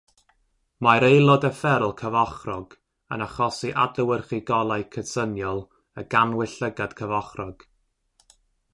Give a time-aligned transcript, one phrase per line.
[0.85, 2.73] Mae'r aelod efferol cyfochrog
[3.17, 5.65] yn achosi adlewyrchu golau cydsyniol
[6.03, 7.71] y gannwyll llygad cyfochrog.